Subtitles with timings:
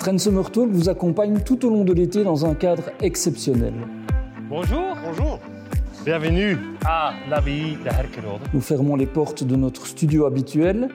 [0.00, 3.74] Trend Talk vous accompagne tout au long de l'été dans un cadre exceptionnel.
[4.48, 4.96] Bonjour.
[5.04, 5.38] Bonjour.
[6.06, 6.56] Bienvenue
[6.86, 8.40] à l'abbaye de Herkenrode.
[8.54, 10.88] Nous fermons les portes de notre studio habituel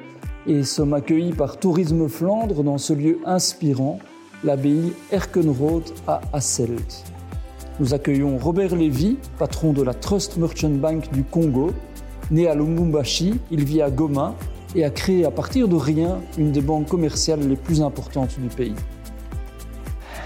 [0.47, 3.99] et sommes accueillis par Tourisme Flandre dans ce lieu inspirant,
[4.43, 7.03] l'abbaye Herkenrode à Hasselt.
[7.79, 11.73] Nous accueillons Robert Lévy, patron de la Trust Merchant Bank du Congo.
[12.31, 14.33] Né à Lubumbashi, il vit à Goma
[14.73, 18.47] et a créé à partir de rien une des banques commerciales les plus importantes du
[18.47, 18.73] pays.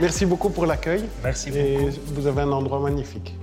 [0.02, 1.04] Merci beaucoup pour l'accueil.
[1.24, 1.92] Merci Et beaucoup.
[2.14, 3.36] vous avez un endroit magnifique.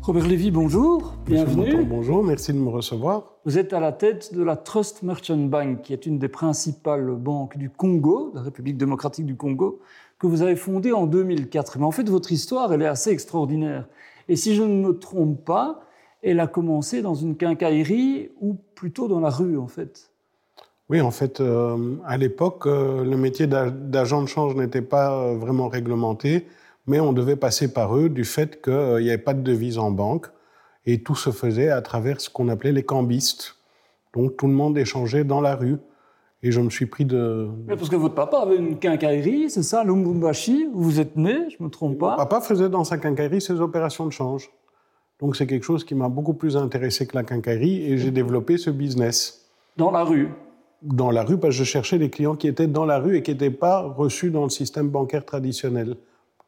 [0.00, 1.76] Robert Lévy, bonjour, Monsieur bienvenue.
[1.76, 3.36] Monton, Bonjour, merci de me recevoir.
[3.44, 7.12] Vous êtes à la tête de la Trust Merchant Bank, qui est une des principales
[7.14, 9.78] banques du Congo, de la République démocratique du Congo,
[10.18, 11.78] que vous avez fondée en 2004.
[11.78, 13.86] Mais en fait, votre histoire, elle est assez extraordinaire.
[14.28, 15.82] Et si je ne me trompe pas,
[16.22, 20.11] elle a commencé dans une quincaillerie ou plutôt dans la rue, en fait.
[20.88, 25.12] Oui, en fait, euh, à l'époque, euh, le métier d'a- d'agent de change n'était pas
[25.16, 26.46] euh, vraiment réglementé,
[26.86, 29.90] mais on devait passer par eux du fait qu'il n'y avait pas de devise en
[29.90, 30.26] banque.
[30.84, 33.56] Et tout se faisait à travers ce qu'on appelait les cambistes.
[34.14, 35.76] Donc tout le monde échangeait dans la rue.
[36.42, 37.48] Et je me suis pris de...
[37.68, 41.36] Mais Parce que votre papa avait une quincaillerie, c'est ça, Lubumbashi, où vous êtes né,
[41.50, 42.16] je ne me trompe pas.
[42.16, 44.50] Papa faisait dans sa quincaillerie ses opérations de change.
[45.20, 48.58] Donc c'est quelque chose qui m'a beaucoup plus intéressé que la quincaillerie et j'ai développé
[48.58, 49.48] ce business.
[49.76, 50.30] Dans la rue?
[50.82, 53.22] Dans la rue parce que je cherchais les clients qui étaient dans la rue et
[53.22, 55.96] qui n'étaient pas reçus dans le système bancaire traditionnel.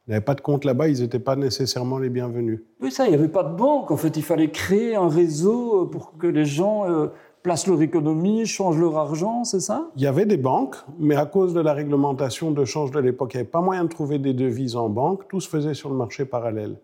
[0.07, 2.61] Ils n'avaient pas de compte là-bas, ils n'étaient pas nécessairement les bienvenus.
[2.79, 3.89] Oui, ça, il n'y avait pas de banque.
[3.89, 7.07] En fait, il fallait créer un réseau euh, pour que les gens euh,
[7.41, 9.89] placent leur économie, changent leur argent, c'est ça?
[9.95, 13.33] Il y avait des banques, mais à cause de la réglementation de change de l'époque,
[13.33, 15.89] il n'y avait pas moyen de trouver des devises en banque, tout se faisait sur
[15.89, 16.77] le marché parallèle.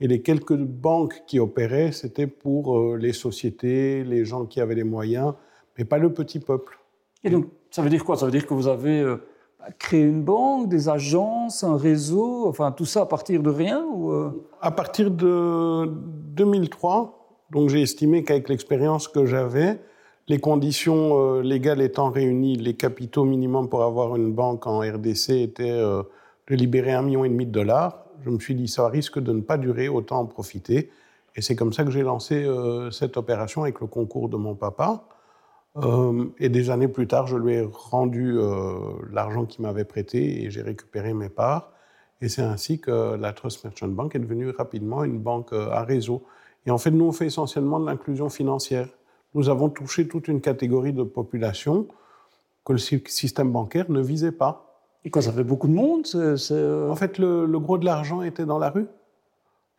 [0.00, 4.74] Et les quelques banques qui opéraient, c'était pour euh, les sociétés, les gens qui avaient
[4.74, 5.32] les moyens,
[5.78, 6.78] mais pas le petit peuple.
[7.24, 8.16] Et donc, ça veut dire quoi?
[8.16, 9.16] Ça veut dire que vous avez euh,
[9.78, 14.30] créé une banque, des agences, un réseau, enfin tout ça à partir de rien euh?
[14.60, 19.80] À partir de 2003, donc j'ai estimé qu'avec l'expérience que j'avais,
[20.28, 25.30] les conditions euh, légales étant réunies, les capitaux minimums pour avoir une banque en RDC
[25.30, 28.06] étaient de libérer un million et demi de dollars.
[28.24, 30.90] Je me suis dit ça risque de ne pas durer, autant en profiter.
[31.34, 32.48] Et c'est comme ça que j'ai lancé
[32.90, 35.04] cette opération avec le concours de mon papa.
[35.78, 38.78] Euh, et des années plus tard, je lui ai rendu euh,
[39.12, 41.72] l'argent qu'il m'avait prêté et j'ai récupéré mes parts.
[42.22, 45.82] Et c'est ainsi que la Trust Merchant Bank est devenue rapidement une banque euh, à
[45.82, 46.22] réseau.
[46.64, 48.88] Et en fait, nous, on fait essentiellement de l'inclusion financière.
[49.34, 51.86] Nous avons touché toute une catégorie de population
[52.64, 54.80] que le sy- système bancaire ne visait pas.
[55.04, 58.22] Et quoi, ça fait beaucoup de monde c'est- En fait, le, le gros de l'argent
[58.22, 58.86] était dans la rue.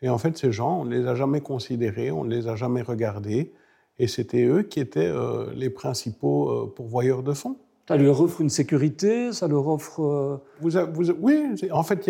[0.03, 2.55] Et en fait, ces gens, on ne les a jamais considérés, on ne les a
[2.55, 3.51] jamais regardés.
[3.99, 7.57] Et c'était eux qui étaient euh, les principaux euh, pourvoyeurs de fonds.
[7.87, 10.01] Ça leur offre une sécurité, ça leur offre...
[10.01, 12.09] euh, Vous, vous oui, en fait, il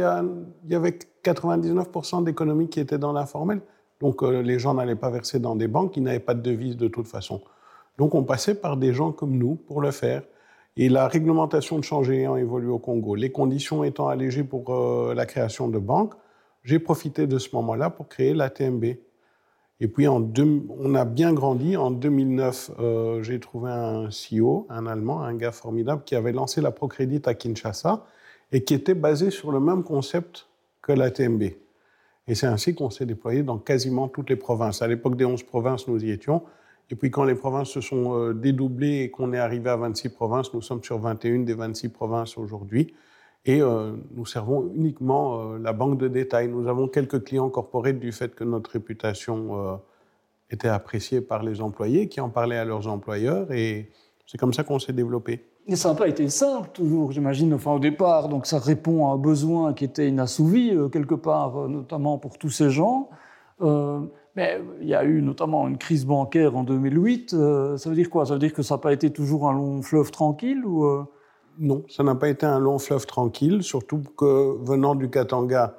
[0.69, 3.61] y, avait 99% d'économies qui étaient dans l'informel.
[3.99, 6.87] Donc, les gens n'allaient pas verser dans des banques, ils n'avaient pas de devise de
[6.87, 7.41] toute façon.
[7.97, 10.23] Donc, on passait par des gens comme nous pour le faire.
[10.79, 15.15] Et la réglementation de change ayant évolué au Congo, les conditions étant allégées pour euh,
[15.15, 16.13] la création de banques,
[16.63, 18.85] j'ai profité de ce moment-là pour créer la TMB.
[19.79, 21.77] Et puis, on a bien grandi.
[21.77, 26.61] En 2009, euh, j'ai trouvé un CEO, un Allemand, un gars formidable, qui avait lancé
[26.61, 28.03] la Procrédit à Kinshasa
[28.51, 30.47] et qui était basé sur le même concept
[30.81, 31.43] que la TMB.
[32.27, 34.81] Et c'est ainsi qu'on s'est déployé dans quasiment toutes les provinces.
[34.81, 36.43] À l'époque des 11 provinces, nous y étions.
[36.89, 40.09] Et puis quand les provinces se sont euh, dédoublées et qu'on est arrivé à 26
[40.09, 42.93] provinces, nous sommes sur 21 des 26 provinces aujourd'hui.
[43.47, 46.49] Et euh, nous servons uniquement euh, la banque de détail.
[46.49, 49.75] Nous avons quelques clients corporate du fait que notre réputation euh,
[50.51, 53.51] était appréciée par les employés qui en parlaient à leurs employeurs.
[53.53, 53.89] Et
[54.25, 55.45] c'est comme ça qu'on s'est développé.
[55.65, 58.27] Et ça n'a pas été simple toujours, j'imagine, enfin au départ.
[58.27, 62.69] Donc ça répond à un besoin qui était inassouvi quelque part, notamment pour tous ces
[62.69, 63.09] gens.
[64.37, 67.33] Mais il y a eu notamment une crise bancaire en 2008.
[67.33, 68.27] euh, ça veut dire quoi?
[68.27, 70.63] Ça veut dire que ça n'a pas été toujours un long fleuve tranquille
[71.59, 75.75] Non, ça n'a pas été un long fleuve tranquille, surtout que venant du Katanga,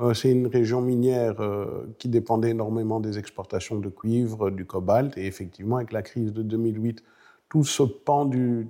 [0.00, 5.16] euh, c'est une région minière euh, qui dépendait énormément des exportations de cuivre, du cobalt,
[5.16, 7.02] et effectivement, avec la crise de 2008,
[7.48, 8.68] tout ce pan du,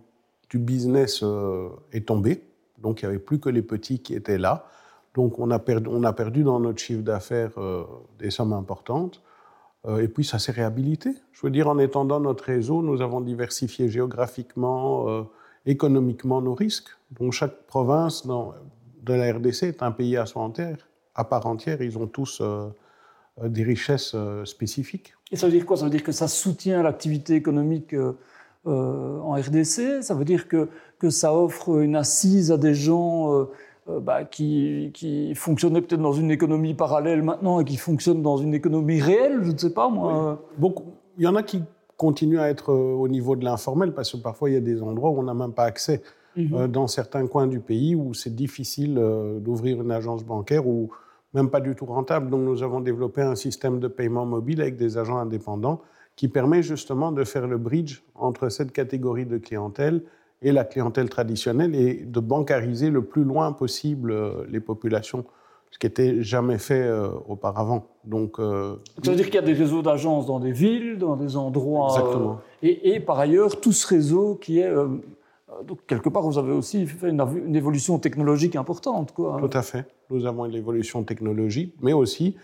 [0.55, 2.43] business euh, est tombé,
[2.77, 4.67] donc il n'y avait plus que les petits qui étaient là.
[5.15, 7.53] Donc on a perdu, dans notre chiffre d'affaires
[8.19, 9.23] des sommes importantes.
[9.99, 11.11] Et puis ça s'est réhabilité.
[11.33, 15.27] Je veux dire, en étendant notre réseau, nous avons diversifié géographiquement,
[15.67, 16.89] économiquement nos risques.
[17.19, 18.55] Donc chaque province dans-
[19.03, 20.77] de la RDC est un pays à, son entière,
[21.15, 21.83] à part entière.
[21.83, 22.69] Ils ont tous euh,
[23.43, 25.15] euh, des richesses euh, spécifiques.
[25.31, 25.77] Et ça veut dire quoi?
[25.77, 28.13] Ça veut dire que ça soutient l'activité économique euh,
[28.65, 30.03] en RDC.
[30.03, 30.69] Ça veut dire que,
[30.99, 33.49] que ça offre une assise à des gens
[33.89, 38.55] bah, qui, qui fonctionnaient peut-être dans une économie parallèle maintenant et qui fonctionnent dans une
[38.55, 40.41] économie réelle, je ne sais pas moi.
[40.59, 40.93] Beaucoup.
[41.19, 41.63] Il y en a qui
[42.03, 45.11] continuent à être au niveau de l'informel parce que parfois il y a des endroits
[45.11, 46.03] où on n'a même pas accès.
[46.35, 46.67] Mhm.
[46.69, 48.95] dans certains coins du pays où c'est difficile
[49.45, 50.89] d'ouvrir une agence bancaire ou
[51.35, 52.31] même pas du tout rentable.
[52.31, 55.83] Donc nous avons développé un système de paiement mobile avec des agents indépendants
[56.17, 60.03] qui permet justement de faire le bridge entre cette catégorie de clientèle
[60.43, 65.25] et la clientèle traditionnelle et de bancariser le plus loin possible euh, les populations,
[65.73, 67.89] ce qui n'était jamais fait euh, auparavant.
[68.05, 71.17] Donc, euh, ça veut dire qu'il y a des réseaux d'agences dans des villes, dans
[71.17, 71.89] des endroits.
[71.91, 72.41] Exactement.
[72.63, 74.71] et, et, par ailleurs, tout ce réseau qui est
[75.53, 79.13] euh, donc, quelque part, vous avez aussi fait une, évolution technologique importante.
[79.13, 79.39] Quoi.
[79.41, 79.87] Tout à fait.
[80.11, 82.37] Nous avons une évolution technologique, mais aussi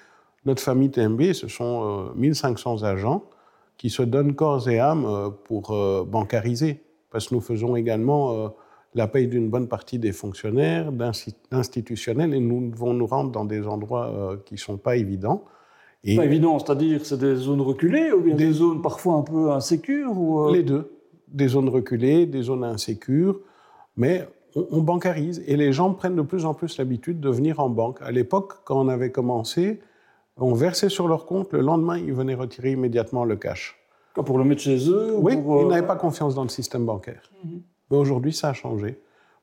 [0.44, 3.24] notre famille TMB, ce sont 1500 euh, agents
[3.76, 5.76] qui se donnent corps et âme euh, pour
[6.06, 6.82] bancariser.
[7.10, 8.52] Parce que nous faisons également
[8.94, 13.66] la paye d'une bonne partie des fonctionnaires, d'institutionnels, et nous devons nous rendre dans des
[13.66, 15.44] endroits qui ne sont pas évidents.
[16.04, 19.22] Et pas évident, c'est-à-dire c'est des zones reculées ou bien des, des zones parfois un
[19.22, 20.90] peu insécures ou Les deux
[21.32, 23.40] des zones reculées, des zones insécures,
[23.96, 27.68] mais on, bancarise et les gens prennent de plus en plus l'habitude de venir en
[27.68, 28.00] banque.
[28.02, 29.80] À l'époque, quand on avait commencé,
[30.36, 33.78] on versait sur leur compte, le lendemain, ils venaient retirer immédiatement le cash.
[34.14, 37.30] pour le mettre chez eux Oui, ils euh, n'avaient pas confiance dans le système bancaire.
[37.44, 37.60] Mhm.
[37.90, 39.00] Mais aujourd'hui, ça a changé.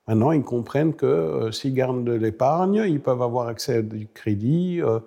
[0.07, 4.07] Maintenant, ils comprennent que euh, s'ils gardent de l'épargne, ils peuvent avoir accès à du
[4.13, 4.80] crédit.
[4.81, 5.00] Euh,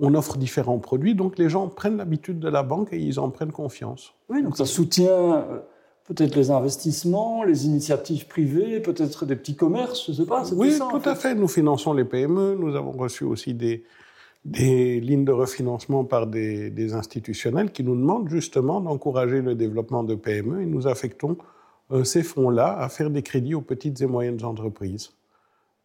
[0.00, 3.30] on offre différents produits, donc les gens prennent l'habitude de la banque et ils en
[3.30, 4.12] prennent confiance.
[4.28, 5.58] Oui, donc ça soutient euh,
[6.04, 10.44] peut-être les investissements, les initiatives privées, peut-être des petits commerces, je ne sais pas.
[10.52, 11.34] Oui, ça, tout à fait.
[11.34, 13.84] Nous finançons les PME, nous avons reçu aussi des,
[14.44, 20.04] des lignes de refinancement par des, des, institutionnels qui nous demandent justement d'encourager le développement
[20.04, 21.38] de PME et nous affectons
[22.04, 25.10] ces fonds-là à faire des crédits aux petites et moyennes entreprises.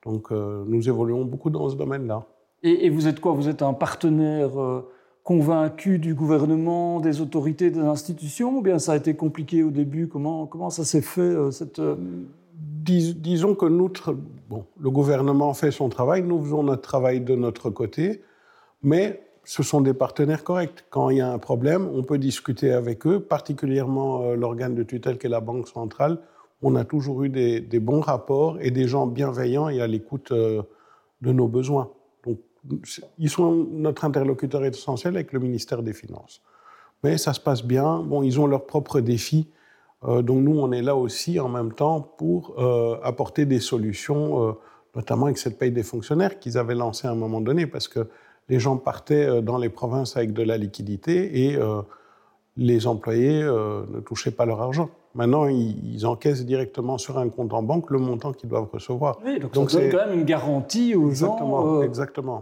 [0.04, 2.26] Donc euh, nous évoluons beaucoup dans ce domaine-là.
[2.64, 3.34] Et, vous êtes quoi?
[3.34, 4.88] Vous êtes un partenaire euh,
[5.24, 8.58] convaincu du gouvernement, des autorités, des institutions?
[8.58, 10.08] Ou bien ça a été compliqué au début?
[10.08, 11.80] Comment, comment ça s'est fait euh, cette...
[11.80, 11.96] Euh,
[12.84, 13.92] disons que nous,
[14.50, 18.22] bon, le gouvernement fait son travail, nous faisons notre travail de notre côté,
[18.84, 20.86] mais ce sont des partenaires corrects.
[20.90, 25.18] Quand il y a un problème, on peut discuter avec eux, particulièrement l'organe de tutelle
[25.18, 26.20] qui est la Banque centrale.
[26.62, 30.64] On a toujours eu des, bons rapports et des gens bienveillants et à l'écoute de
[31.22, 31.90] nos besoins
[33.18, 36.42] ils sont notre interlocuteur essentiel avec le ministère des Finances.
[37.04, 38.00] Mais ça se passe bien.
[38.00, 39.48] Bon, ils ont leurs propres défis.
[40.04, 44.50] Euh, donc nous, on est là aussi en même temps pour euh, apporter des solutions,
[44.50, 44.52] euh,
[44.96, 48.08] notamment avec cette paye des fonctionnaires qu'ils avaient lancée à un moment donné, parce que
[48.50, 51.60] les gens partaient dans les provinces avec de la liquidité et
[52.58, 54.90] les employés ne touchaient pas leur argent.
[55.14, 59.20] Maintenant, ils, encaissent directement sur un compte en banque le montant qu'ils doivent recevoir.
[59.26, 61.80] Oui, donc, ça donne quand même une garantie aux gens.
[61.80, 62.42] Euh, exactement.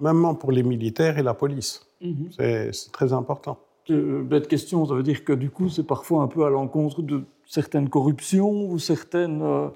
[0.00, 1.86] Même, pour les militaires et la police.
[2.00, 2.30] Mhm.
[2.72, 3.58] C'est très important.
[3.90, 7.02] Euh, bête question, ça veut dire que du coup, c'est parfois un peu à l'encontre
[7.02, 9.70] de certaines corruptions ou certaines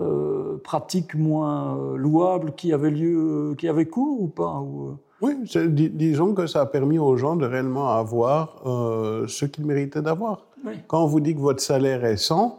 [0.00, 4.62] euh, pratiques moins louables qui avaient lieu, qui avaient cours ou pas
[5.20, 5.34] Oui,
[5.66, 10.46] disons que ça a permis aux gens de réellement avoir ce qu'ils méritaient d'avoir.
[10.86, 12.58] Quand on vous dit que votre salaire est 100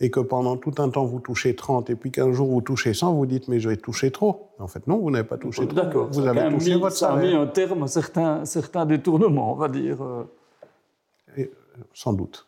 [0.00, 2.94] et que pendant tout un temps vous touchez 30 et puis qu'un jour vous touchez
[2.94, 4.50] 100, vous dites mais je vais toucher trop.
[4.58, 5.76] En fait, non, vous n'avez pas touché trop.
[5.76, 6.08] D'accord.
[6.10, 7.16] Vous avez touché votre salaire.
[7.16, 10.02] Ça a mis un terme à certains, certains détournements, on va dire.
[10.02, 11.44] Euh,
[11.92, 12.46] sans doute.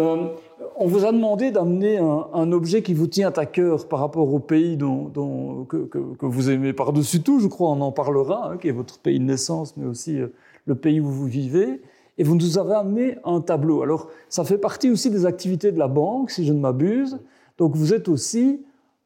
[0.00, 0.28] Euh,
[0.76, 4.38] on vous a demandé d'amener un, objet qui vous tient à cœur par rapport au
[4.38, 8.98] pays que, vous aimez par-dessus tout, je crois, on en parlera, hein, qui est votre
[8.98, 10.28] pays de naissance, mais aussi euh,
[10.64, 11.82] le pays où vous vivez
[12.16, 13.82] et vous nous avez amené un tableau.
[13.82, 17.18] Alors, ça fait partie aussi des activités de la banque, si je ne m'abuse.
[17.58, 18.62] Donc, vous êtes aussi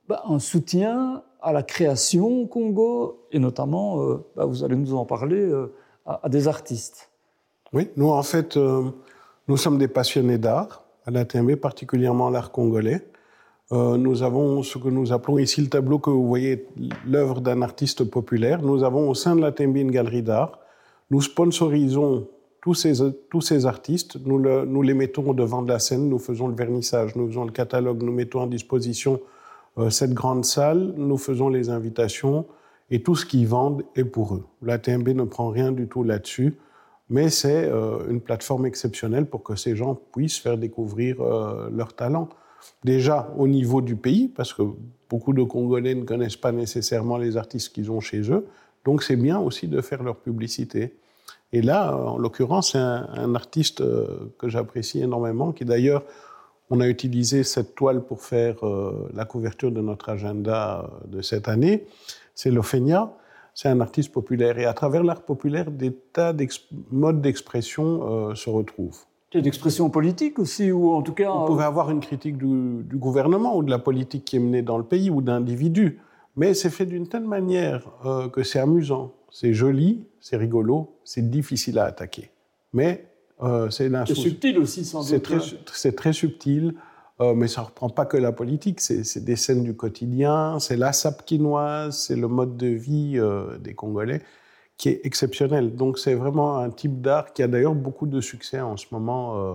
[0.08, 4.94] bah, un soutien à la création au Congo, et notamment, euh, bah, vous allez nous
[4.94, 5.50] en parler,
[6.06, 7.10] à, des artistes.
[7.72, 13.06] Oui, nous, en fait, nous sommes des passionnés d'art, à la TMB, particulièrement l'art congolais.
[13.70, 16.66] nous avons ce que nous appelons ici le tableau que vous voyez,
[17.06, 18.62] l'œuvre d'un artiste populaire.
[18.62, 20.60] Nous avons au sein de la TMB une galerie d'art.
[21.10, 22.26] Nous sponsorisons
[22.64, 22.94] tous ces,
[23.28, 27.28] tous ces artistes, nous, les mettons devant de la scène, nous faisons le vernissage, nous
[27.28, 29.20] faisons le catalogue, nous mettons en disposition
[29.76, 32.46] euh, cette grande salle, nous faisons les invitations
[32.90, 34.44] et tout ce qu'ils vendent est pour eux.
[34.62, 36.56] La TMB ne prend rien du tout là-dessus,
[37.10, 41.94] mais c'est euh, une plateforme exceptionnelle pour que ces gens puissent faire découvrir euh, leur
[41.94, 42.28] talent.
[42.82, 44.62] Déjà au niveau du pays, parce que
[45.10, 48.46] beaucoup de Congolais ne connaissent pas nécessairement les artistes qu'ils ont chez eux,
[48.84, 50.94] donc c'est bien aussi de faire leur publicité.
[51.52, 53.82] Et là, en l'occurrence, c'est un, artiste
[54.38, 56.02] que j'apprécie énormément, qui d'ailleurs,
[56.68, 58.56] on a utilisé cette toile pour faire
[59.14, 61.86] la couverture de notre agenda de cette année.
[62.34, 63.14] C'est l'Ophénia.
[63.54, 64.58] C'est un artiste populaire.
[64.58, 66.46] Et à travers l'art populaire, des tas de
[66.90, 69.06] modes d'expression se retrouvent
[69.40, 71.30] d'expression politique aussi, ou en tout cas...
[71.30, 74.78] On pouvait avoir une critique du, gouvernement ou de la politique qui est menée dans
[74.78, 76.00] le pays ou d'individus,
[76.36, 81.30] mais c'est fait d'une telle manière euh, que c'est amusant, c'est joli, c'est rigolo, c'est
[81.30, 82.30] difficile à attaquer.
[82.72, 83.06] Mais
[83.42, 85.08] euh, c'est C'est subtil aussi, sans doute.
[85.72, 86.74] C'est très, subtil,
[87.20, 90.76] euh, mais ça ne reprend pas que la politique, c'est des scènes du quotidien, c'est
[90.76, 93.20] la sape quinoise, c'est le mode de vie
[93.60, 94.22] des Congolais
[94.76, 95.76] qui est exceptionnel.
[95.76, 99.36] Donc c'est vraiment un type d'art qui a d'ailleurs beaucoup de succès en ce moment.
[99.36, 99.54] Euh,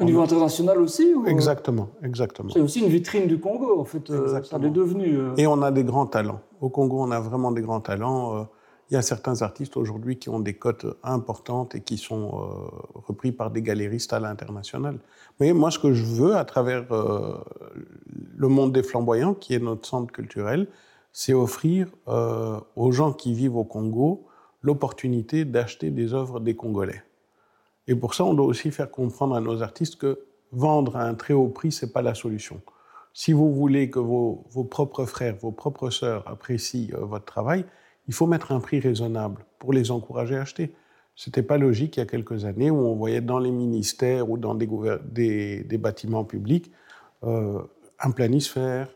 [0.00, 1.26] Au niveau international aussi ou...
[1.26, 2.50] Exactement, exactement.
[2.52, 4.10] C'est aussi une vitrine du Congo, en fait.
[4.10, 5.16] Euh, ça l'est devenu.
[5.16, 5.34] Euh.
[5.36, 6.40] Et on a des grands talents.
[6.60, 8.48] Au Congo, on a vraiment des grands talents.
[8.90, 13.32] Il y a certains artistes aujourd'hui qui ont des cotes importantes et qui sont repris
[13.32, 14.98] par des galéristes à l'international.
[15.40, 19.88] Mais moi, ce que je veux, à travers le monde des flamboyants, qui est notre
[19.88, 20.68] centre culturel,
[21.10, 24.26] c'est offrir aux gens qui vivent au Congo
[24.60, 27.02] l'opportunité d'acheter des œuvres des Congolais.
[27.86, 30.20] Et pour ça, on doit aussi faire comprendre à nos artistes que
[30.52, 32.60] vendre à un très haut prix, ce n'est pas la solution.
[33.14, 37.64] Si vous voulez que vos, propres frères, vos propres sœurs apprécient euh, votre travail,
[38.08, 40.74] il faut mettre un prix raisonnable pour les encourager à acheter.
[41.14, 44.30] Ce n'était pas logique il y a quelques années où on voyait dans les ministères
[44.30, 46.72] ou dans des, bâtiments publics
[47.24, 47.60] euh,
[48.00, 48.88] un planisphère,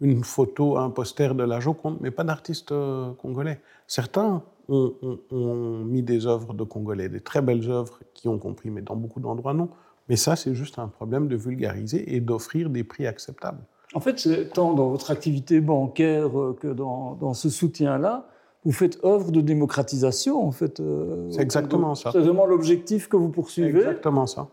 [0.00, 3.60] une photo, un poster de la Joconde, mais pas d'artistes euh, congolais.
[3.86, 8.80] Certains ont, mis des œuvres de Congolais, des très belles œuvres qui ont compris, mais
[8.80, 9.68] dans beaucoup d'endroits non.
[10.08, 13.62] Mais ça, c'est juste un problème de vulgariser et d'offrir des prix acceptables.
[13.94, 18.26] En fait, tant dans votre activité bancaire euh, que dans, ce soutien-là,
[18.64, 20.80] vous faites œuvre de démocratisation, en fait.
[20.80, 22.12] Euh, c'est exactement ça.
[22.12, 23.80] C'est vraiment l'objectif que vous poursuivez.
[23.80, 24.48] Exactement ça.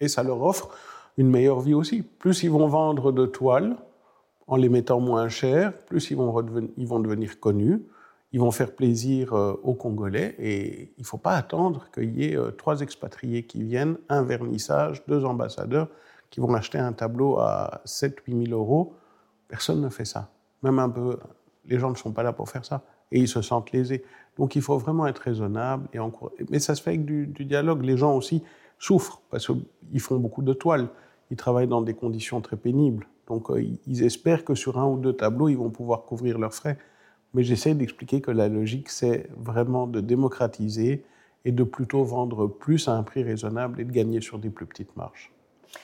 [0.00, 0.70] Et ça leur offre
[1.16, 2.02] une meilleure vie aussi.
[2.02, 3.76] Plus ils vont vendre de toiles
[4.46, 6.44] en les mettant moins chères, plus ils vont,
[6.76, 7.82] ils vont devenir connus,
[8.32, 12.26] ils vont faire plaisir euh, aux Congolais et il ne faut pas attendre qu'il y
[12.26, 15.88] ait euh, trois expatriés qui viennent, un vernissage, deux ambassadeurs
[16.30, 18.94] qui vont acheter un tableau à 7-8 000 euros.
[19.46, 20.28] Personne ne fait ça.
[20.62, 21.16] Même un peu,
[21.64, 22.82] les gens ne sont pas là pour faire ça
[23.12, 24.04] et ils se sentent lésés.
[24.38, 25.98] Donc il faut vraiment être raisonnable et
[26.50, 27.82] Mais ça se fait avec du, du dialogue.
[27.84, 28.42] Les gens aussi
[28.78, 30.88] souffrent parce qu'ils font beaucoup de toiles.
[31.30, 33.06] Ils travaillent dans des conditions très pénibles.
[33.28, 36.54] Donc euh, ils espèrent que sur un ou deux tableaux, ils vont pouvoir couvrir leurs
[36.54, 36.78] frais
[37.34, 41.04] mais j'essaie d'expliquer que la logique, c'est vraiment de démocratiser
[41.44, 44.66] et de plutôt vendre plus à un prix raisonnable et de gagner sur des plus
[44.66, 45.33] petites marges.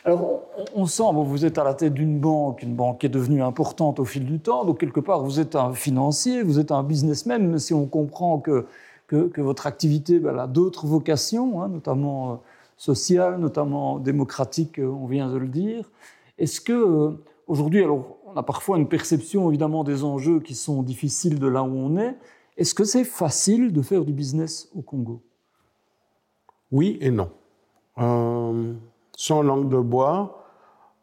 [0.05, 0.43] Alors,
[0.75, 3.43] on sent, bon, vous êtes à la tête d'une banque, une banque qui est devenue
[3.43, 6.83] importante au fil du temps, donc quelque part, vous êtes un financier, vous êtes un
[6.83, 8.67] businessman, même si on comprend que,
[9.07, 12.35] que, votre activité ben, a d'autres vocations, hein, notamment euh,
[12.77, 15.91] sociales, notamment démocratiques, euh, on vient de le dire.
[16.39, 20.83] Est-ce que, euh, aujourd'hui, alors, on a parfois une perception évidemment des enjeux qui sont
[20.83, 22.17] difficiles de là où on est.
[22.57, 25.21] Est-ce que c'est facile de faire du business au Congo?
[26.73, 27.31] Oui et non.
[27.99, 28.75] Euh,
[29.25, 30.47] sans langue de bois,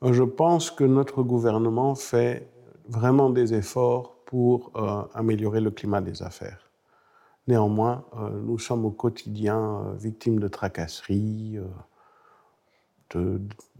[0.01, 2.49] je pense que notre gouvernement fait
[2.87, 6.71] vraiment des efforts pour euh, améliorer le climat des affaires.
[7.47, 11.59] Néanmoins, euh, nous sommes au quotidien victimes de tracasseries,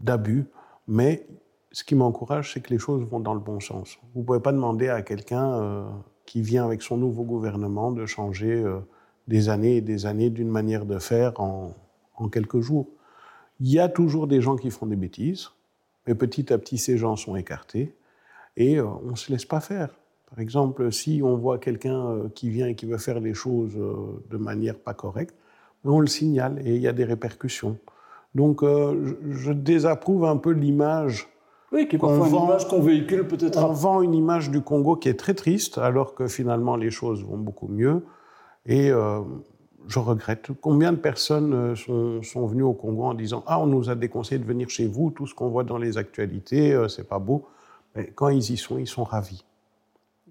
[0.00, 0.46] d'abus,
[0.86, 1.26] mais
[1.72, 3.98] ce qui m'encourage, c'est que les choses vont dans le bon sens.
[4.14, 5.88] Vous ne pouvez pas demander à quelqu'un euh,
[6.24, 8.80] qui vient avec son nouveau gouvernement de changer euh,
[9.26, 11.74] des années et des années d'une manière de faire en,
[12.32, 12.88] quelques jours.
[13.60, 15.50] Il y a toujours des gens qui font des bêtises,
[16.06, 17.94] mais petit à petit, ces gens sont écartés
[18.56, 19.90] et euh, on ne se laisse pas faire.
[20.30, 24.36] Par exemple, si on voit quelqu'un qui vient et qui veut faire les choses de
[24.36, 25.34] manière pas correcte,
[25.84, 27.78] on le signale et il y a des répercussions.
[28.34, 31.30] Donc, je désapprouve un peu l'image
[31.72, 33.62] oui, qui est parfois une image qu'on véhicule peut-être.
[33.62, 37.22] On vend une image du Congo qui est très triste, alors que finalement les choses
[37.22, 38.04] vont beaucoup mieux.
[38.64, 39.20] Et euh,
[39.86, 40.50] je regrette.
[40.60, 43.94] Combien de personnes euh, sont, sont, venues au Congo en disant Ah, on nous a
[43.94, 47.18] déconseillé de venir chez vous, tout ce qu'on voit dans les actualités, euh, c'est pas
[47.18, 47.46] beau.
[47.94, 49.44] Mais quand ils y sont, ils sont ravis.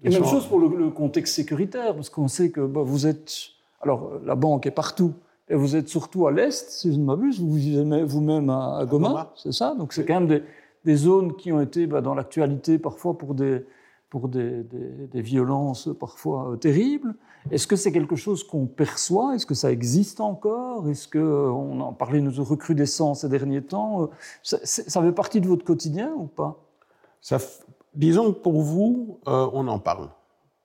[0.04, 3.32] Et même chose pour le, contexte sécuritaire, parce qu'on sait que bah, vous êtes.
[3.80, 5.14] Alors, la banque est partout.
[5.50, 9.08] Et vous êtes surtout à l'Est, si je ne m'abuse, vous vivez vous-même à, Goma,
[9.08, 9.32] Goma.
[9.34, 9.74] c'est ça?
[9.74, 10.42] Donc c'est quand même des,
[10.84, 13.64] des zones qui ont été bah, dans l'actualité parfois pour des,
[14.10, 14.64] pour des,
[15.14, 17.14] violences parfois euh, terribles.
[17.50, 19.34] Est-ce que c'est quelque chose qu'on perçoit?
[19.34, 20.88] Est-ce que ça existe encore?
[20.88, 24.06] Est-ce qu'on euh, en parlait de recrudescence ces derniers temps euh,
[24.42, 26.58] ça, fait partie de votre quotidien ou pas?
[27.94, 30.08] Disons que pour vous, on en parle.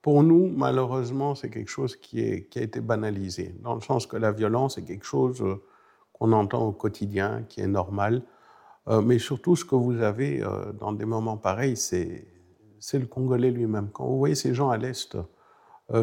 [0.01, 4.31] Pour nous, malheureusement, c'est quelque chose qui, a été banalisé, dans le sens que la
[4.31, 5.43] violence est quelque chose
[6.11, 8.21] qu'on entend au quotidien, qui est normal.
[8.87, 10.43] Mais surtout, ce que vous avez
[10.79, 12.27] dans des moments pareils, c'est
[12.93, 13.89] le Congolais lui-même.
[13.93, 15.17] Quand vous voyez ces gens à l'Est,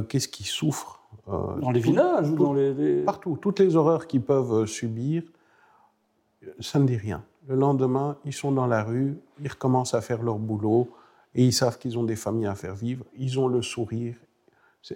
[0.08, 3.02] qu'est-ce qu'ils souffrent Dans les villages ou dans les...
[3.04, 3.38] Partout.
[3.40, 5.22] Toutes les horreurs qu'ils peuvent subir,
[6.60, 7.24] ça ne dit rien.
[7.46, 10.88] Le lendemain, ils sont dans la rue, ils recommencent à faire leur boulot
[11.34, 13.04] et ils savent qu'ils ont des familles à faire vivre.
[13.16, 14.16] Ils ont le sourire.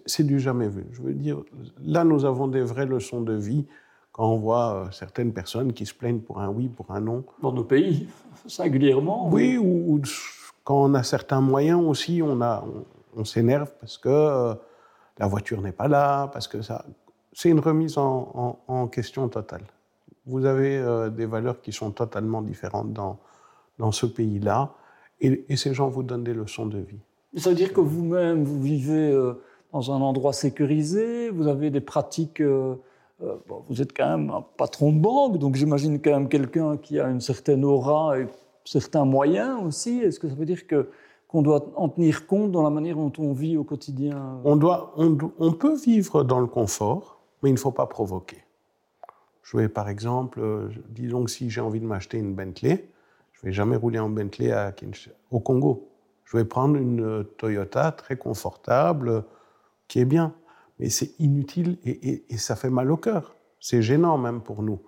[0.06, 0.86] C'est du jamais vu.
[0.92, 1.42] Je veux dire,
[1.82, 3.66] là, nous avons des vraies leçons de vie
[4.12, 7.24] quand on voit euh, certaines personnes qui se plaignent pour un oui, pour un non.
[7.42, 8.08] Dans nos pays,
[8.46, 9.28] singulièrement.
[9.28, 10.00] Oui, ou,
[10.64, 14.54] quand on a certains moyens aussi, on, s'énerve parce que euh,
[15.18, 16.84] la voiture n'est pas là, parce que ça.
[17.32, 19.64] C'est une remise en, question totale
[20.26, 24.72] vous avez euh, des valeurs qui sont totalement différentes dans, ce pays-là,
[25.20, 27.00] et, ces gens vous donnent des leçons de vie.
[27.36, 29.34] Ça veut dire que vous-même, vous vivez euh,
[29.70, 32.42] dans un endroit sécurisé, vous avez des pratiques...
[33.68, 37.08] Vous êtes quand même un patron de banque, donc j'imagine quand même quelqu'un qui a
[37.08, 38.26] une certaine aura et
[38.64, 39.98] certains moyens aussi.
[40.00, 40.90] Est-ce que ça veut dire que
[41.28, 44.40] qu'on doit en tenir compte dans la manière dont on vit au quotidien?
[44.44, 48.44] On, doit, on, peut vivre dans le confort, mais il ne faut pas provoquer.
[49.42, 50.40] Je vais par exemple,
[50.90, 52.88] disons que si j'ai envie de m'acheter une Bentley,
[53.32, 54.72] je vais jamais rouler en Bentley à
[55.30, 55.88] au Congo.
[56.24, 59.24] Je vais prendre une Toyota très confortable,
[59.88, 60.34] qui est bien.
[60.78, 63.36] Mais c'est inutile et, ça fait mal au cœur.
[63.60, 64.80] C'est gênant même pour nous.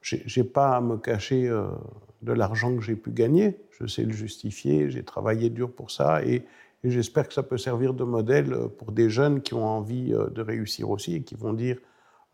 [0.00, 1.66] Je n'ai pas à me cacher euh,
[2.24, 3.58] de l'argent que j'ai pu gagner.
[3.70, 4.90] Je sais le justifier.
[4.90, 6.44] J'ai travaillé dur pour ça et,
[6.82, 10.90] j'espère que ça peut servir de modèle pour des jeunes qui ont envie de réussir
[10.90, 11.78] aussi et qui vont dire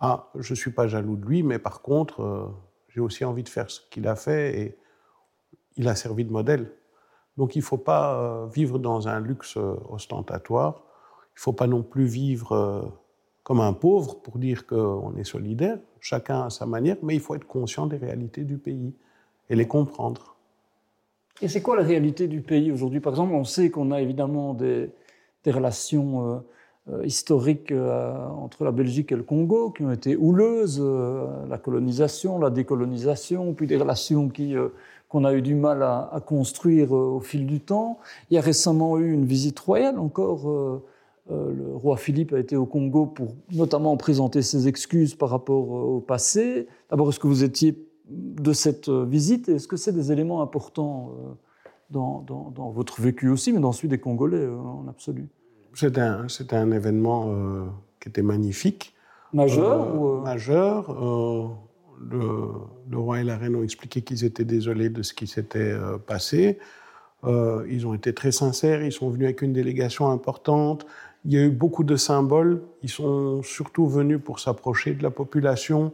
[0.01, 2.47] ah, je ne suis pas jaloux de lui, mais par contre, euh,
[2.89, 4.79] j'ai aussi envie de faire ce qu'il a fait et
[5.77, 6.73] il a servi de modèle.
[7.37, 10.83] Donc il ne faut pas euh, vivre dans un luxe euh, ostentatoire,
[11.33, 12.93] il ne faut pas non plus vivre
[13.45, 17.35] comme un pauvre pour dire qu'on est solidaire, chacun à sa manière, mais il faut
[17.35, 18.95] être conscient des réalités du pays
[19.51, 20.37] et les comprendre.
[21.43, 23.01] Et c'est quoi la réalité du pays aujourd'hui?
[23.01, 24.91] Par exemple, on sait qu'on a évidemment des,
[25.47, 26.43] relations
[26.89, 31.59] euh, historiques euh, entre la Belgique et le Congo qui ont été houleuses, euh, la
[31.59, 34.55] colonisation, la décolonisation, puis des relations qui
[35.09, 37.99] qu'on a eu du mal à, construire au fil du temps.
[38.31, 40.49] Il y a récemment eu une visite royale encore.
[41.29, 45.99] le roi Philippe a été au Congo pour notamment présenter ses excuses par rapport au
[45.99, 46.69] passé.
[46.91, 51.13] D'abord, est-ce que vous étiez de cette visite Est-ce que c'est des éléments importants
[51.91, 55.29] dans, dans, votre vécu aussi, mais dans celui des Congolais en absolu?
[55.75, 57.65] C'était un, un, événement euh,
[58.01, 58.95] qui était magnifique.
[59.33, 60.09] Majeur euh, ou...
[60.09, 60.21] Euh?
[60.23, 60.93] majeur.
[62.03, 62.19] Le,
[62.89, 65.75] le, roi et la reine ont expliqué qu'ils étaient désolés de ce qui s'était
[66.07, 66.59] passé.
[67.27, 70.87] ils ont été très sincères, ils sont venus avec une délégation importante.
[71.27, 72.63] Il y a eu beaucoup de symboles.
[72.83, 75.93] Ils sont surtout venus pour s'approcher de la population,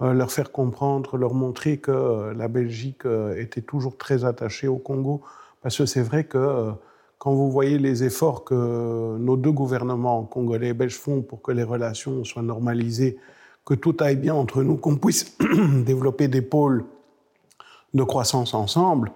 [0.00, 3.02] leur faire comprendre, leur montrer que la Belgique
[3.36, 5.22] était toujours très attachée au Congo.
[5.62, 6.72] Parce que c'est vrai que
[7.18, 11.50] quand vous voyez les efforts que nos deux gouvernements, congolais et belges, font pour que
[11.50, 13.16] les relations soient normalisées,
[13.64, 15.36] que tout aille bien entre nous, qu'on puisse
[15.86, 16.84] développer des pôles
[17.94, 19.12] de croissance ensemble,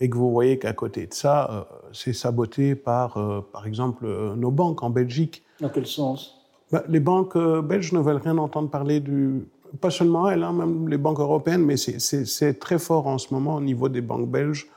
[0.00, 1.62] et que vous voyez qu'à côté de ça, euh,
[1.92, 5.44] c'est saboté par, euh, par exemple, euh, nos banques en Belgique.
[5.60, 6.40] Dans quel sens?
[6.72, 9.46] Bah, Les banques belges ne veulent rien entendre parler du...
[9.80, 13.56] Pas seulement elles, hein, même les banques européennes, mais c'est très fort en ce moment
[13.56, 14.68] au niveau des banques belges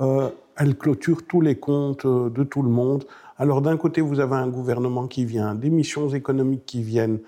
[0.00, 3.04] euh, elle clôture tous les comptes euh, de tout le monde.
[3.36, 7.20] Alors d'un côté, vous avez un gouvernement qui vient, des missions économiques qui viennent,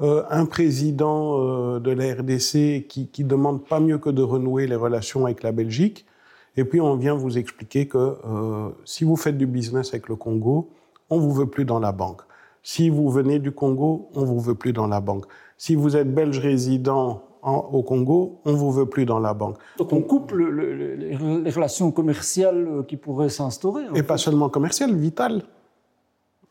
[0.00, 4.76] euh, un président de la RDC qui, qui demande pas mieux que de renouer les
[4.76, 6.06] relations avec la Belgique.
[6.56, 8.16] Et puis on vient vous expliquer que
[8.84, 10.70] si vous faites du business avec le Congo,
[11.08, 12.22] on vous veut plus dans la banque.
[12.62, 15.24] Si vous venez du Congo, on vous veut plus dans la banque.
[15.56, 19.56] Si vous êtes belge résident au Congo, on ne vous veut plus dans la banque.
[19.78, 23.84] Donc on coupe les relations commerciales euh, qui pourraient s'instaurer.
[23.94, 25.42] Et pas seulement commerciales, vitales.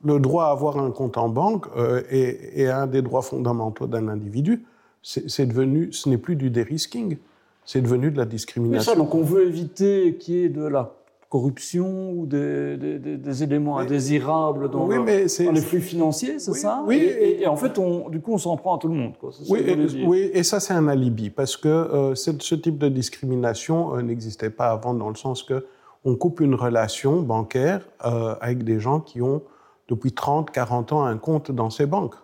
[0.04, 4.08] Le droit à avoir un compte en banque euh, est, un des droits fondamentaux d'un
[4.08, 4.66] individu.
[5.02, 7.18] C'est devenu, ce n'est plus du dérisking,
[7.64, 8.92] c'est devenu de la discrimination.
[8.92, 10.94] ça, donc on veut éviter qu'il y ait de la
[11.30, 16.98] corruption ou des, des, éléments indésirables dans, les flux financiers, c'est ça Oui.
[16.98, 19.14] Et, en fait, on, du coup, on s'en prend à tout le monde.
[19.50, 23.98] oui, et, oui, et ça, c'est un alibi, parce que euh, ce type de discrimination
[23.98, 25.66] euh, n'existait pas avant, dans le sens que
[26.06, 29.42] on coupe une relation bancaire euh, avec des gens qui ont,
[29.90, 32.16] depuis 30, 40 ans, un compte dans ces banques.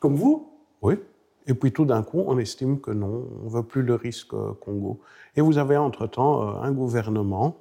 [0.00, 0.50] Comme vous?
[0.80, 0.94] Oui.
[1.46, 4.34] Et puis tout d'un coup, on estime que non, on ne veut plus le risque
[4.64, 5.00] Congo.
[5.36, 7.56] Et vous avez entre-temps un gouvernement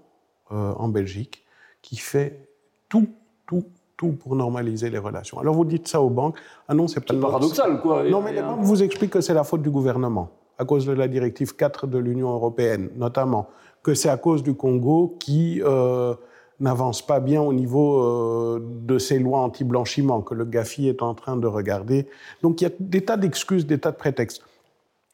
[0.52, 1.46] euh, en Belgique
[1.82, 2.50] qui fait
[2.90, 3.08] tout,
[3.46, 3.66] tout
[3.98, 5.40] tout pour normaliser les relations.
[5.40, 6.38] Alors vous dites ça aux banques.
[6.68, 8.04] Ah non, c'est pas paradoxal, quoi.
[8.04, 10.94] Non, mais les banques vous expliquent que c'est la faute du gouvernement, à cause de
[10.94, 13.48] la directive 4 de l'Union européenne, notamment,
[13.84, 16.14] que c'est à cause du Congo qui euh,
[16.60, 21.14] n'avance pas bien au niveau euh, de ses lois anti-blanchiment, que le GAFI est en
[21.14, 22.08] train de regarder.
[22.42, 24.42] Donc il y a des tas d'excuses, des tas de prétextes.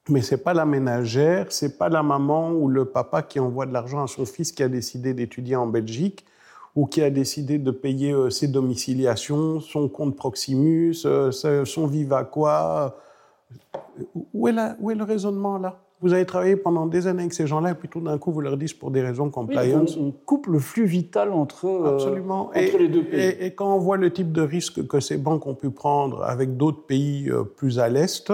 [0.09, 3.73] Mais c'est pas la ménagère, c'est pas la maman ou le papa qui envoie de
[3.73, 6.25] l'argent à son fils qui a décidé d'étudier en Belgique
[6.75, 12.23] ou qui a décidé de payer euh, ses domiciliations, son compte Proximus, euh, son Viva
[12.23, 12.97] quoi.
[14.33, 15.79] Où est, où est le raisonnement là?
[15.99, 18.41] Vous avez travaillé pendant des années avec ces gens-là et puis tout d'un coup vous
[18.41, 19.97] leur dites pour des raisons compliance.
[19.97, 22.47] on, coupe le flux vital entre, euh, Absolument.
[22.47, 23.19] entre les deux pays.
[23.19, 26.23] Et, et, quand on voit le type de risque que ces banques ont pu prendre
[26.23, 28.33] avec d'autres pays plus à l'est,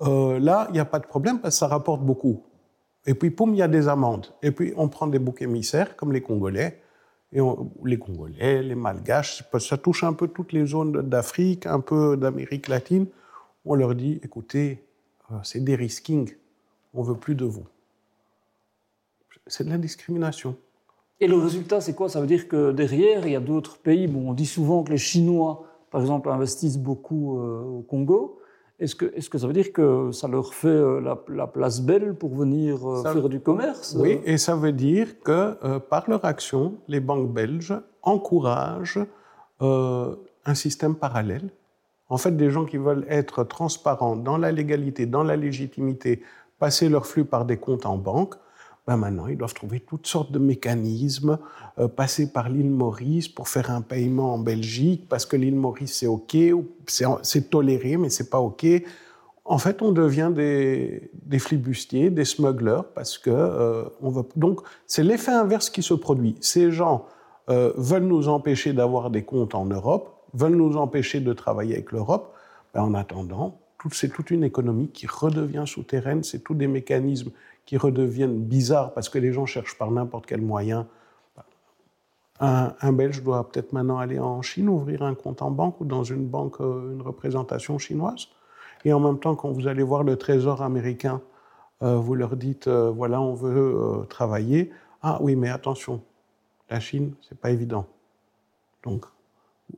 [0.00, 2.42] là il n'y a pas de problème parce que ça rapporte beaucoup.
[3.06, 4.26] Et puis, poum, il y a des amendes.
[4.42, 6.82] Et puis, on prend des boucs émissaires, comme les Congolais,
[7.32, 7.40] et
[7.84, 12.68] les Congolais, les Malgaches, ça touche un peu toutes les zones d'Afrique, un peu d'Amérique
[12.68, 13.06] latine.
[13.64, 14.84] On leur dit, écoutez,
[15.30, 16.30] euh, c'est des risking,
[16.94, 17.66] on veut plus de vous.
[19.46, 20.56] C'est de la discrimination.
[21.20, 22.08] Et le résultat, c'est quoi?
[22.08, 24.06] Ça veut dire que derrière, il y a d'autres pays.
[24.06, 28.40] Bon, on dit souvent que les Chinois, par exemple, investissent beaucoup euh, au Congo.
[28.78, 32.14] Est-ce que, est que, ça veut dire que ça leur fait euh, la, place belle
[32.14, 36.24] pour venir euh, faire du commerce Oui, et ça veut dire que euh, par leur
[36.26, 39.00] action, les banques belges encouragent
[39.60, 41.48] un système parallèle.
[42.10, 46.22] En fait, des gens qui veulent être transparents dans la légalité, dans la légitimité,
[46.58, 48.34] passer leur flux par des comptes en banque,
[48.86, 51.38] ben maintenant, ils doivent trouver toutes sortes de mécanismes,
[51.78, 55.98] euh, passer par l'île Maurice pour faire un paiement en Belgique, parce que l'île Maurice,
[55.98, 56.36] c'est OK,
[56.86, 58.64] c'est toléré, mais c'est pas OK.
[59.44, 64.24] En fait, on devient des, flibustiers, des smugglers, parce que euh, on.
[64.36, 66.36] Donc, c'est l'effet inverse qui se produit.
[66.40, 67.06] Ces gens
[67.48, 71.90] euh, veulent nous empêcher d'avoir des comptes en Europe, veulent nous empêcher de travailler avec
[71.90, 72.34] l'Europe.
[72.72, 73.58] Ben, en attendant,
[73.92, 77.30] c'est toute une économie qui redevient souterraine, c'est tous des mécanismes
[77.66, 80.86] qui redeviennent bizarres parce que les gens cherchent par n'importe quel moyen.
[82.38, 86.04] Un, Belge doit peut-être maintenant aller en Chine, ouvrir un compte en banque ou dans
[86.04, 88.28] une banque, euh, une représentation chinoise.
[88.84, 91.22] Et en même temps, quand vous allez voir le trésor américain,
[91.82, 94.70] euh, vous leur dites, euh, voilà, on veut travailler.
[95.02, 96.02] Ah oui, mais attention,
[96.68, 97.86] la Chine, c'est pas évident.
[98.82, 99.06] Donc,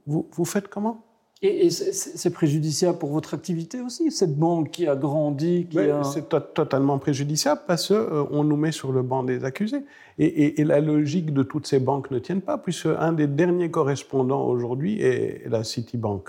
[0.06, 1.04] vous, vous faites comment?
[1.40, 6.98] Et, c'est préjudiciable pour votre activité aussi, cette banque qui a grandi qui C'est totalement
[6.98, 9.84] préjudiciable parce qu'on euh, nous met sur le banc des accusés.
[10.18, 14.44] Et, la logique de toutes ces banques ne tient pas, puisque un des derniers correspondants
[14.46, 16.28] aujourd'hui est la Citibank.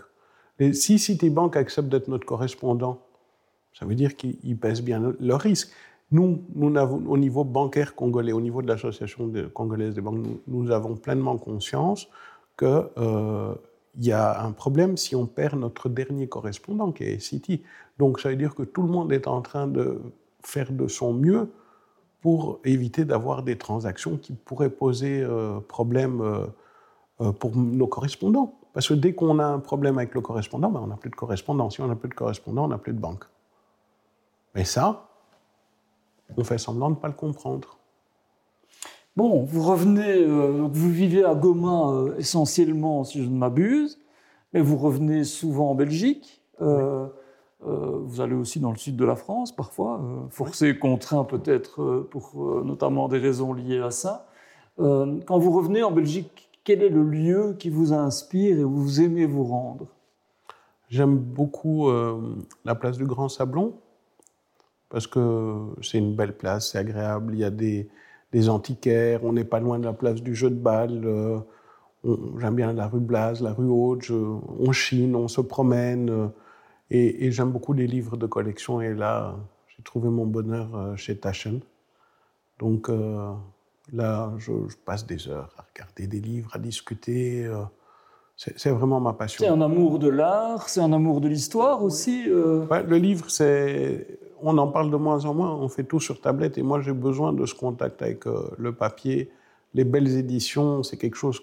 [0.59, 2.99] Et si Citibank accepte d'être notre correspondant,
[3.73, 5.71] ça veut dire qu'ils pèsent bien leur risque.
[6.11, 10.69] Nous, nous avons, au niveau bancaire congolais, au niveau de l'association congolaise des banques, nous,
[10.69, 12.09] avons pleinement conscience
[12.57, 13.55] que euh,
[13.97, 17.63] il y a un problème si on perd notre dernier correspondant, qui est City.
[17.97, 20.01] Donc ça veut dire que tout le monde est en train de
[20.41, 21.51] faire de son mieux
[22.21, 26.45] pour éviter d'avoir des transactions qui pourraient poser euh, problème euh,
[27.21, 28.55] euh, pour nos correspondants.
[28.73, 31.15] Parce que dès qu'on a un problème avec le correspondant, ben on n'a plus de
[31.15, 31.69] correspondant.
[31.69, 33.25] Si on n'a plus de correspondant, on n'a plus de banque.
[34.53, 35.09] Mais ça,
[36.37, 37.78] on fait semblant de ne pas le comprendre.
[39.19, 43.99] Bon, vous revenez, euh, vous vivez à Goma euh, essentiellement, si je ne m'abuse,
[44.53, 46.41] mais vous revenez souvent en Belgique.
[46.61, 47.05] Euh,
[47.59, 53.09] vous allez aussi dans le sud de la France parfois, forcé, contraint peut-être pour notamment
[53.09, 54.29] des raisons liées à ça.
[54.77, 59.01] quand vous revenez en Belgique, quel est le lieu qui vous inspire et où vous
[59.01, 59.87] aimez vous rendre?
[60.87, 61.91] J'aime beaucoup
[62.63, 63.73] la place du Grand Sablon
[64.87, 67.33] parce que c'est une belle place, c'est agréable.
[67.33, 67.89] Il y a des,
[68.31, 71.01] des antiquaires, on n'est pas loin de la place du jeu de balle.
[71.05, 71.39] Euh,
[72.39, 76.09] j'aime bien la rue Blase, la rue Haute, on chine, on se promène.
[76.09, 76.27] Euh,
[76.91, 78.81] et, j'aime beaucoup les livres de collection.
[78.81, 79.35] Et là,
[79.67, 81.61] j'ai trouvé mon bonheur euh, chez Taschen.
[82.59, 82.89] Donc
[83.93, 84.51] là, je,
[84.85, 87.49] passe des heures à regarder des livres, à discuter.
[88.35, 89.45] c'est vraiment ma passion.
[89.45, 92.25] C'est un amour de l'art, c'est un amour de l'histoire aussi.
[92.25, 96.57] le livre, c'est on en parle de moins en moins, on fait tout sur tablette
[96.57, 99.31] et moi j'ai besoin de ce contact avec euh, le papier.
[99.73, 101.41] Les belles éditions, c'est quelque chose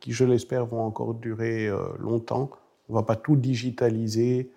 [0.00, 2.50] qui, je l'espère, vont encore durer euh, longtemps.
[2.88, 4.50] On ne va pas tout digitaliser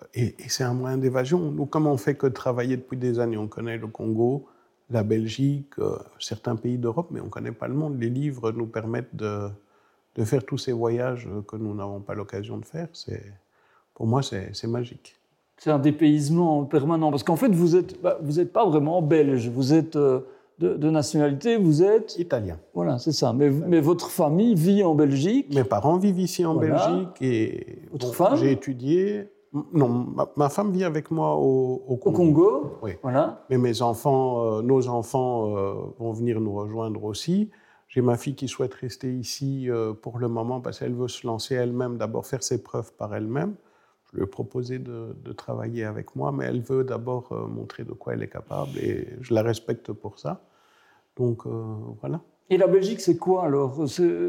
[0.00, 1.50] euh, et, c'est un moyen d'évasion.
[1.50, 4.46] Nous, comme on fait que travailler depuis des années, on connaît le Congo,
[4.90, 5.74] la Belgique,
[6.18, 7.98] certains pays d'Europe, mais on ne connaît pas le monde.
[7.98, 9.48] Les livres nous permettent de,
[10.16, 12.88] de faire tous ces voyages que nous n'avons pas l'occasion de faire.
[13.94, 15.21] Pour moi, c'est magique
[15.56, 17.10] c'est un dépaysement permanent.
[17.10, 18.18] Parce qu'en fait, vous n'êtes bah,
[18.52, 20.20] pas vraiment belge, vous êtes euh,
[20.58, 22.58] de, nationalité, vous êtes Italien.
[22.74, 23.32] Voilà, c'est ça.
[23.32, 28.14] Mais, mais, votre famille vit en Belgique Mes parents vivent ici en Belgique et votre
[28.14, 29.28] femme j'ai étudié.
[29.74, 32.08] Non, ma, femme vit avec moi au, au Congo.
[32.08, 32.92] Au Congo Oui.
[33.02, 33.44] Voilà.
[33.50, 37.50] Mais mes enfants, euh, nos enfants euh, vont venir nous rejoindre aussi.
[37.88, 39.68] J'ai ma fille qui souhaite rester ici
[40.00, 43.54] pour le moment parce qu'elle veut se lancer elle-même, d'abord faire ses preuves par elle-même.
[44.12, 48.22] Lui ai proposé de, travailler avec moi, mais elle veut d'abord montrer de quoi elle
[48.22, 50.42] est capable et je la respecte pour ça.
[51.16, 51.46] Donc
[52.00, 52.20] voilà.
[52.52, 53.78] Et la Belgique, c'est quoi alors?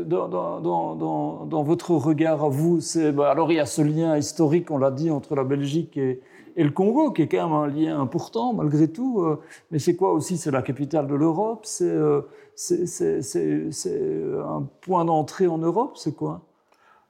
[0.06, 2.80] Dans, votre regard à vous
[3.14, 6.22] bah, Alors il y a ce lien historique, on l'a dit, entre la Belgique et,
[6.56, 9.22] le Congo, qui est quand même un lien important malgré tout.
[9.24, 9.42] Euh,
[9.72, 10.38] mais c'est quoi aussi?
[10.38, 11.68] C'est la capitale de l'Europe?
[11.82, 12.22] Euh,
[12.56, 13.92] C'est
[14.40, 15.98] un point d'entrée en Europe?
[15.98, 16.40] C'est quoi?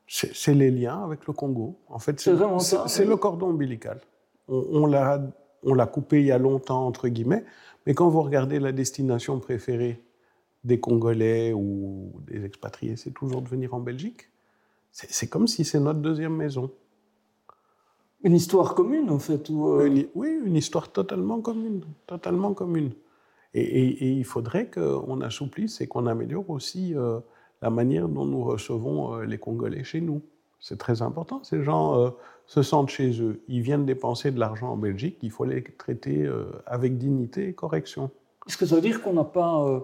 [0.07, 1.79] C'est les liens avec le Congo.
[1.87, 3.99] En fait, c'est le cordon ombilical.
[4.47, 4.83] On,
[5.63, 7.45] on l'a coupé il y a longtemps, entre guillemets.
[7.85, 10.01] Mais quand vous regardez la destination préférée
[10.63, 14.29] des Congolais ou des expatriés, c'est toujours de venir en Belgique.
[14.91, 16.71] C'est comme si c'est notre deuxième maison.
[18.23, 21.83] Une histoire commune, en fait euh, Oui, une histoire totalement commune.
[22.07, 22.93] Totalement commune.
[23.55, 27.19] Et, il faudrait qu'on assouplisse et qu'on améliore aussi euh,
[27.63, 30.21] la manière dont nous recevons euh, les Congolais chez nous.
[30.59, 31.43] C'est très important.
[31.43, 32.13] Ces gens
[32.45, 33.41] se sentent chez eux.
[33.49, 35.17] Ils viennent dépenser de l'argent en Belgique.
[35.21, 36.25] Il faut les traiter
[36.65, 38.11] avec dignité et correction.
[38.47, 39.83] Est-ce que ça veut dire qu'on n'a pas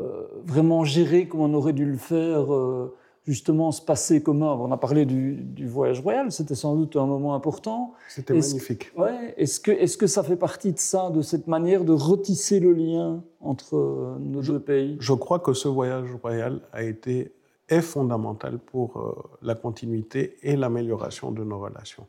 [0.00, 4.56] euh, vraiment géré comme on aurait dû le faire, euh, justement se passer commun.
[4.60, 7.94] On a parlé du, voyage royal, c'était sans doute un moment important.
[8.08, 8.90] C'était magnifique.
[8.96, 13.22] ouais, est-ce que, ça fait partie de ça, de cette manière de retisser le lien
[13.40, 14.96] entre euh, nos deux pays?
[15.00, 17.32] Je crois que ce voyage royal a été
[17.68, 22.06] est fondamental pour la continuité et l'amélioration de nos relations.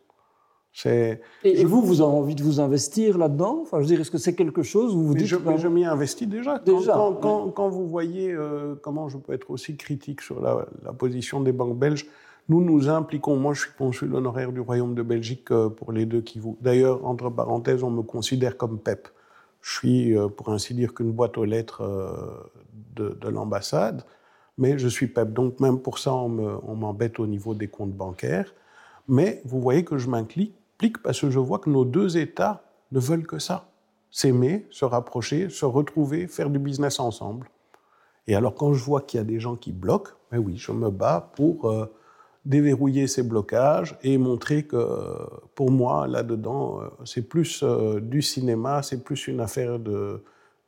[0.86, 3.60] Et, vous, vous avez envie de vous investir là-dedans?
[3.62, 5.28] Enfin, je veux dire, est-ce que c'est quelque chose où vous dites...
[5.28, 6.58] Je, je m'y investis déjà.
[6.60, 11.42] déjà quand, quand, vous voyez euh, comment je peux être aussi critique sur la, position
[11.42, 12.08] des banques belges,
[12.50, 13.36] nous nous impliquons.
[13.38, 16.58] Moi, je suis consul honoraire du Royaume de Belgique euh, pour les deux qui vous.
[16.60, 19.08] D'ailleurs, entre parenthèses, on me considère comme PEP.
[19.62, 21.84] Je suis, euh, pour ainsi dire, qu'une boîte aux lettres
[22.96, 24.04] de, de l'ambassade,
[24.58, 25.34] mais je suis PEP.
[25.34, 28.52] Donc, même pour ça, on m'embête au niveau des comptes bancaires.
[29.08, 30.10] Mais vous voyez que je
[30.92, 33.70] parce que je vois que nos deux États ne veulent que ça.
[34.12, 37.50] S'aimer, se rapprocher, se retrouver, faire du business ensemble.
[38.28, 40.72] Et alors quand je vois qu'il y a des gens qui bloquent, ben oui, je
[40.72, 41.86] me bats pour euh,
[42.46, 44.78] déverrouiller ces blocages et montrer que
[45.56, 49.80] pour moi, là-dedans, euh, c'est plus euh, du cinéma, c'est plus une affaire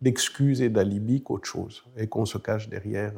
[0.01, 1.83] d'excuses et d'alibi qu'autre chose.
[1.97, 3.13] Et qu'on se cache derrière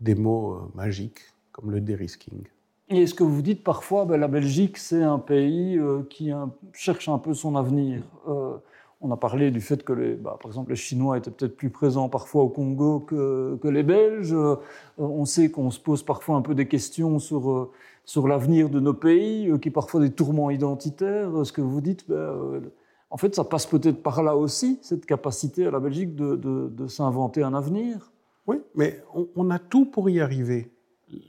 [0.00, 1.20] des mots magiques
[1.52, 2.44] comme le dérisking.
[2.90, 6.30] Et est-ce que vous dites parfois, ben, la Belgique, c'est un pays euh, qui
[6.72, 8.56] cherche un peu son avenir euh,
[9.02, 11.68] On a parlé du fait que, les, bah, par exemple, les Chinois étaient peut-être plus
[11.68, 14.32] présents parfois au Congo que, les Belges.
[14.32, 14.56] Euh,
[14.96, 17.70] on sait qu'on se pose parfois un peu des questions sur,
[18.06, 21.44] sur l'avenir de nos pays, qui parfois des tourments identitaires.
[21.44, 22.62] Ce que vous dites, ben,
[23.10, 26.86] en fait, ça passe peut-être par là aussi, cette capacité à la Belgique de, de,
[26.86, 28.12] s'inventer un avenir?
[28.46, 29.02] Oui, mais
[29.36, 30.70] on a tout pour y arriver.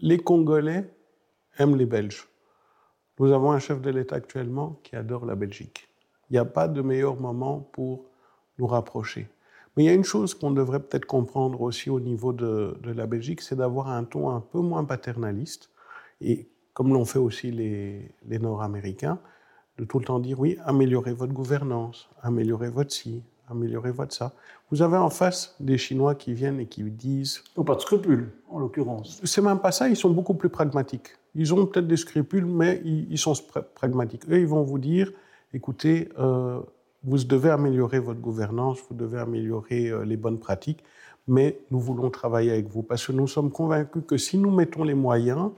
[0.01, 0.89] Les Congolais
[1.59, 2.27] aiment les Belges.
[3.19, 5.89] Nous avons un chef de l'État actuellement qui adore la Belgique.
[6.29, 8.05] Il n'y a pas de meilleur moment pour
[8.57, 9.27] nous rapprocher.
[9.75, 13.05] Mais il y a une chose qu'on devrait peut-être comprendre aussi au niveau de, la
[13.07, 15.69] Belgique, c'est d'avoir un ton un peu moins paternaliste,
[16.21, 19.19] et comme l'ont fait aussi les, Nord-Américains,
[19.77, 24.33] de tout le temps dire oui, améliorez votre gouvernance, améliorez votre ci, améliorez votre ça.
[24.71, 27.43] Vous avez en face des Chinois qui viennent et qui disent...
[27.55, 29.19] Oh, pas de scrupules, en l'occurrence.
[29.23, 31.17] C'est même pas ça, ils sont beaucoup plus pragmatiques.
[31.35, 33.33] Ils ont peut-être des scrupules, mais ils, sont
[33.75, 34.27] pragmatiques.
[34.29, 35.11] Eux, ils vont vous dire,
[35.53, 36.59] écoutez, euh,
[37.03, 40.83] vous devez améliorer votre gouvernance, vous devez améliorer euh, les bonnes pratiques,
[41.27, 44.83] mais nous voulons travailler avec vous parce que nous sommes convaincus que si nous mettons
[44.83, 45.51] les moyens,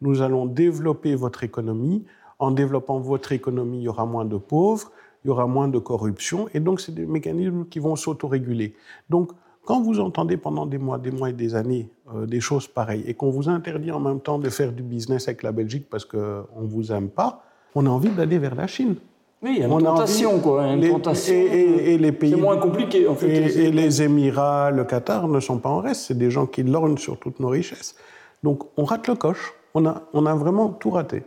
[0.00, 2.04] nous allons développer votre économie.
[2.38, 4.92] En développant votre économie, il y aura moins de pauvres,
[5.24, 8.74] il y aura moins de corruption, et donc c'est des mécanismes qui vont s'autoréguler.
[9.10, 9.32] Donc,
[9.64, 13.04] quand vous entendez pendant des mois, des mois et des années euh, des choses pareilles
[13.06, 16.06] et qu'on vous interdit en même temps de faire du business avec la Belgique parce
[16.06, 17.42] qu'on ne vous aime pas,
[17.74, 18.96] on a envie d'aller vers la Chine.
[19.42, 20.66] Oui, il y a une tentation, quoi.
[20.66, 21.34] Une tentation.
[21.34, 22.30] Et, les pays.
[22.30, 23.28] C'est moins compliqué, en fait.
[23.28, 26.06] Et, les Émirats, le Qatar ne sont pas en reste.
[26.06, 27.94] C'est des gens qui lorgnent sur toutes nos richesses.
[28.42, 29.54] Donc, on rate le coche.
[29.74, 31.22] On a, on a vraiment tout raté.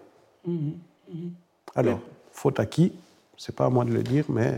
[0.46, 0.74] Mhm,
[1.14, 1.32] mhm.
[1.76, 2.00] Alors,
[2.32, 2.92] faute à qui?
[3.44, 4.54] C'est pas à moi de le dire, mais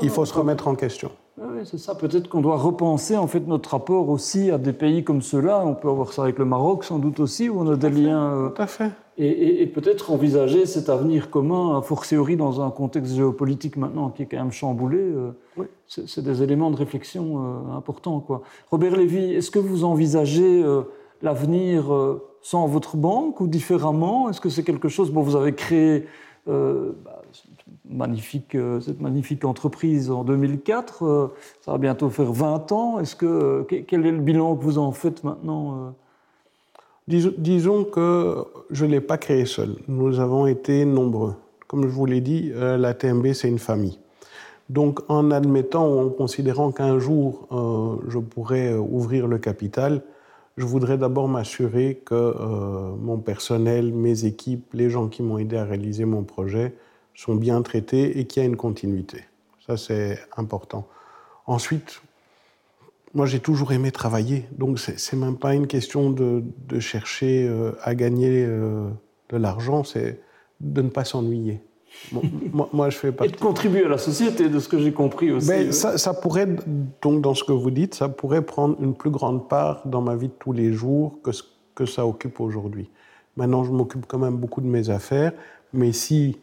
[0.00, 1.10] il faut se remettre en question.
[1.36, 1.96] Oui, c'est ça.
[1.96, 5.64] Peut-être qu'on doit repenser en fait notre rapport aussi à des pays comme ceux-là.
[5.66, 8.32] On peut avoir ça avec le Maroc, sans doute aussi, où on a des liens.
[8.32, 8.92] Euh, Tout à fait.
[9.18, 14.26] et, peut-être envisager cet avenir commun, a fortiori dans un contexte géopolitique maintenant qui est
[14.26, 14.98] quand même chamboulé.
[14.98, 15.32] Euh,
[15.88, 17.38] c'est des éléments de réflexion
[17.72, 18.20] euh, importants.
[18.20, 18.42] Quoi.
[18.70, 20.82] Robert Lévy, est-ce que vous envisagez euh,
[21.20, 21.86] l'avenir
[22.42, 24.30] sans votre banque ou différemment?
[24.30, 25.10] Est-ce que c'est quelque chose...
[25.10, 26.06] Bon, vous avez créé
[26.46, 27.22] bah,
[27.88, 31.32] magnifique, cette magnifique entreprise en 2004.
[31.60, 33.00] ça va bientôt faire 20 ans.
[33.00, 35.94] Est-ce que, quel est le bilan que vous en faites maintenant
[37.06, 39.76] disons que je ne l'ai pas créé seul.
[39.88, 41.34] Nous avons été nombreux.
[41.66, 43.98] Comme je vous l'ai dit, euh, la TMB, c'est une famille.
[44.70, 50.02] Donc, en admettant ou en considérant qu'un jour euh, je pourrais euh, ouvrir le capital,
[50.56, 52.32] je voudrais d'abord m'assurer que
[52.96, 56.74] mon personnel, mes équipes, les gens qui m'ont aidé à réaliser mon projet
[57.14, 59.24] sont bien traités et qu'il y a une continuité.
[59.66, 60.86] Ça, c'est important.
[61.46, 62.02] Ensuite,
[63.14, 66.42] moi, j'ai toujours aimé travailler, donc c'est même pas une question de,
[66.80, 68.88] chercher euh, à gagner euh,
[69.28, 70.20] de l'argent, c'est
[70.60, 71.60] de ne pas s'ennuyer.
[72.72, 73.32] moi, je fais partie.
[73.32, 75.48] Et de contribuer à la société, de ce que j'ai compris aussi.
[75.48, 76.48] Ben, ça, pourrait,
[77.02, 80.16] donc, dans ce que vous dites, ça pourrait prendre une plus grande part dans ma
[80.16, 81.44] vie de tous les jours que ce
[81.76, 82.90] que ça occupe aujourd'hui.
[83.36, 85.32] Maintenant, je m'occupe quand même beaucoup de mes affaires,
[85.72, 86.38] mais si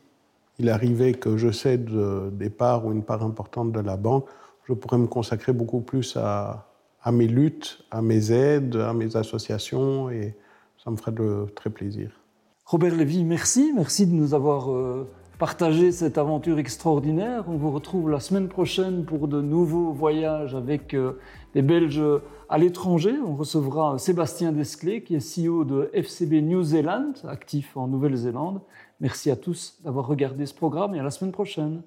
[0.62, 4.28] il arrivait que je cède euh, des parts ou une part importante de la banque,
[4.68, 6.68] je pourrais me consacrer beaucoup plus à,
[7.02, 10.36] à mes luttes, à mes aides, à mes associations, et
[10.84, 12.12] ça me ferait de très plaisir.
[12.66, 13.74] Robert Lévy, merci.
[13.76, 15.10] Merci de nous avoir euh,
[15.42, 17.46] partagé cette aventure extraordinaire.
[17.48, 21.14] On vous retrouve la semaine prochaine pour de nouveaux voyages avec euh,
[21.56, 22.04] des Belges
[22.48, 23.16] à l'étranger.
[23.26, 28.62] On recevra Sébastien Desclés, qui est CEO de FCB New Zealand, actif en Nouvelle-Zélande.
[29.00, 31.82] Merci à tous d'avoir regardé ce programme et à la semaine prochaine.